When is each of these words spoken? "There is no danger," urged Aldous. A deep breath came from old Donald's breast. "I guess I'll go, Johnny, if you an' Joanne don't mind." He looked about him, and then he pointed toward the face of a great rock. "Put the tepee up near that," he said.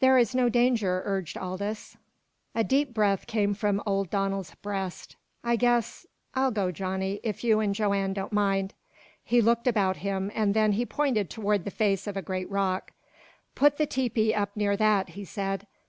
"There 0.00 0.18
is 0.18 0.34
no 0.34 0.48
danger," 0.48 1.00
urged 1.04 1.36
Aldous. 1.38 1.96
A 2.56 2.64
deep 2.64 2.92
breath 2.92 3.28
came 3.28 3.54
from 3.54 3.80
old 3.86 4.10
Donald's 4.10 4.52
breast. 4.56 5.14
"I 5.44 5.54
guess 5.54 6.06
I'll 6.34 6.50
go, 6.50 6.72
Johnny, 6.72 7.20
if 7.22 7.44
you 7.44 7.60
an' 7.60 7.72
Joanne 7.72 8.12
don't 8.12 8.32
mind." 8.32 8.74
He 9.22 9.40
looked 9.40 9.68
about 9.68 9.98
him, 9.98 10.32
and 10.34 10.54
then 10.54 10.72
he 10.72 10.84
pointed 10.84 11.30
toward 11.30 11.64
the 11.64 11.70
face 11.70 12.08
of 12.08 12.16
a 12.16 12.20
great 12.20 12.50
rock. 12.50 12.90
"Put 13.54 13.76
the 13.78 13.86
tepee 13.86 14.34
up 14.34 14.56
near 14.56 14.76
that," 14.76 15.10
he 15.10 15.24
said. 15.24 15.68